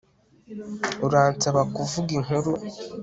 Uransaba 1.05 1.61
kuvuga 1.75 2.09
inkuru 2.17 2.51